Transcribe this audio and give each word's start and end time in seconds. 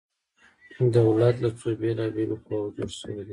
دولت 0.97 1.35
له 1.43 1.49
څو 1.59 1.67
بیلا 1.81 2.05
بیلو 2.15 2.35
قواو 2.45 2.73
جوړ 2.75 2.89
شوی 2.99 3.21
دی؟ 3.27 3.29